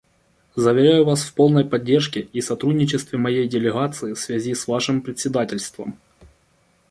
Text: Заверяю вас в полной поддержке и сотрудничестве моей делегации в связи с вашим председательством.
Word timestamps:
Заверяю 0.55 1.05
вас 1.05 1.21
в 1.21 1.35
полной 1.35 1.63
поддержке 1.63 2.21
и 2.21 2.41
сотрудничестве 2.41 3.19
моей 3.19 3.47
делегации 3.47 4.13
в 4.15 4.19
связи 4.19 4.55
с 4.55 4.67
вашим 4.67 5.03
председательством. 5.03 5.95